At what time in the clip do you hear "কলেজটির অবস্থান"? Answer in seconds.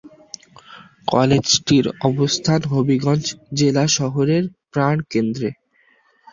1.07-2.59